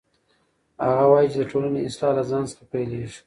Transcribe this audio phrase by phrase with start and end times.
[0.87, 3.11] هغه وایي چې د ټولنې اصلاح له ځان څخه پیلیږي.